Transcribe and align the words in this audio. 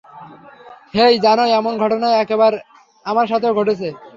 হেই, 0.95 1.13
জানো, 1.19 1.43
এমন 1.59 1.73
ঘটনা 1.77 2.07
একবার 2.23 2.53
আমার 3.05 3.25
সাথেও 3.27 3.57
ঘটেছে। 3.59 3.87